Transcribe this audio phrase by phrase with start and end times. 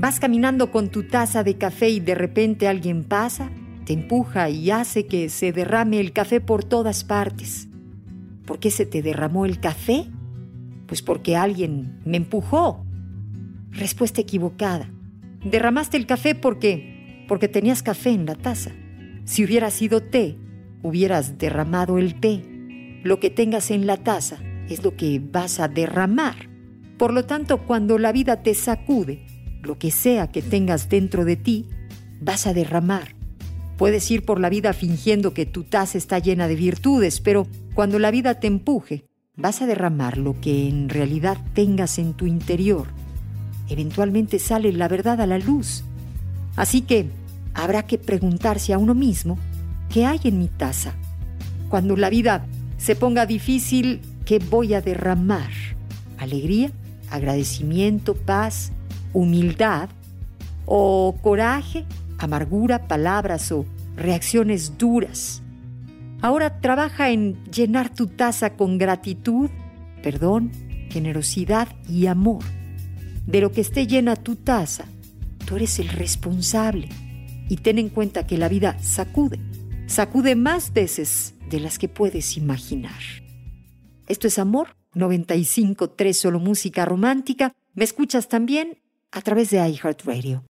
[0.00, 3.50] Vas caminando con tu taza de café y de repente alguien pasa,
[3.84, 7.68] te empuja y hace que se derrame el café por todas partes.
[8.46, 10.06] ¿Por qué se te derramó el café?
[10.86, 12.82] Pues porque alguien me empujó.
[13.72, 14.88] Respuesta equivocada.
[15.44, 18.70] Derramaste el café porque porque tenías café en la taza.
[19.24, 20.38] Si hubiera sido té,
[20.82, 22.42] hubieras derramado el té.
[23.04, 24.38] Lo que tengas en la taza
[24.70, 26.48] es lo que vas a derramar.
[26.96, 29.26] Por lo tanto, cuando la vida te sacude,
[29.62, 31.66] lo que sea que tengas dentro de ti,
[32.20, 33.14] vas a derramar.
[33.76, 37.98] Puedes ir por la vida fingiendo que tu taza está llena de virtudes, pero cuando
[37.98, 39.04] la vida te empuje,
[39.36, 42.88] vas a derramar lo que en realidad tengas en tu interior.
[43.68, 45.84] Eventualmente sale la verdad a la luz.
[46.56, 47.06] Así que
[47.54, 49.38] habrá que preguntarse a uno mismo,
[49.88, 50.94] ¿qué hay en mi taza?
[51.68, 52.46] Cuando la vida
[52.76, 55.50] se ponga difícil, ¿qué voy a derramar?
[56.18, 56.70] ¿Alegría?
[57.10, 58.14] ¿Agradecimiento?
[58.14, 58.72] ¿Paz?
[59.12, 59.88] ¿Humildad?
[60.66, 61.86] ¿O coraje?
[62.18, 62.86] ¿Amargura?
[62.86, 65.42] ¿Palabras o reacciones duras?
[66.22, 69.50] Ahora trabaja en llenar tu taza con gratitud,
[70.02, 70.52] perdón,
[70.90, 72.44] generosidad y amor.
[73.26, 74.84] De lo que esté llena tu taza,
[75.46, 76.88] tú eres el responsable.
[77.48, 79.40] Y ten en cuenta que la vida sacude,
[79.86, 83.00] sacude más veces de las que puedes imaginar.
[84.06, 87.52] Esto es Amor 95.3 Solo Música Romántica.
[87.74, 88.78] Me escuchas también
[89.12, 90.44] a través de iHeartRadio.